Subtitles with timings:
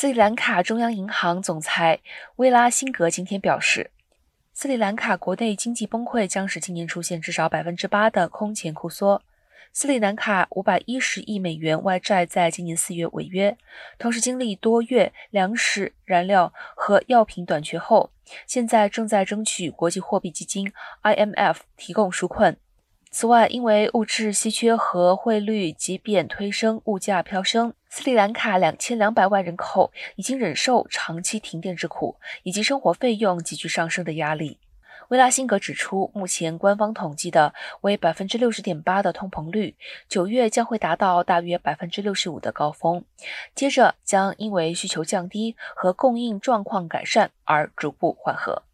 [0.00, 1.98] 斯里兰卡中央银行总裁
[2.36, 3.90] 威拉辛格今天表示，
[4.52, 9.20] 斯里兰卡国内经济崩溃将使今年出现至少百分之八的空前库缩。
[9.72, 13.58] 斯里兰卡五百一十亿美元外债在今年四月违约，
[13.98, 18.12] 同时经历多月粮食、燃料和药品短缺后，
[18.46, 20.72] 现在正在争取国际货币基金
[21.02, 22.56] （IMF） 提供纾困。
[23.10, 34.58] 此外，因为物质稀缺和汇率急贬推升物价飙升，斯里兰卡两千两百万人口已经忍受长期停电之苦，以及生活费用急剧上升的压力。
[35.08, 39.74] 维拉辛格指出，目前官方统计的为百分之六十点八的通膨率，
[40.06, 43.02] 九月将会达到大约百分之六十五的高峰，
[43.54, 48.64] 接着将因为需求降低和供应状况改善而逐步缓和。